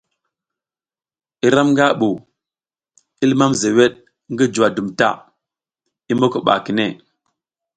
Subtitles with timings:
[1.47, 2.11] Iram nga bu,
[3.23, 3.93] i limam zewed
[4.31, 5.09] ngi juwa dum ta,
[6.11, 6.85] i moko ba kine.